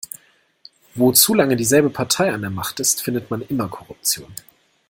Wo 0.95 1.11
zu 1.11 1.35
lange 1.35 1.55
dieselbe 1.55 1.91
Partei 1.91 2.33
an 2.33 2.41
der 2.41 2.49
Macht 2.49 2.79
ist, 2.79 3.03
findet 3.03 3.29
man 3.29 3.43
immer 3.43 3.69
Korruption. 3.69 4.33